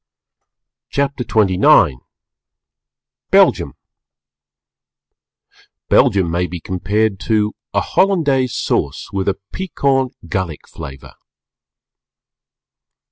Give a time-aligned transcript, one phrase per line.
[0.89, 1.97] CHAPTER XXIX
[3.29, 3.73] BELGIUM
[5.89, 11.13] Belgium may be compared to a Hollandaise Sauce with a piquant Gallic flavour.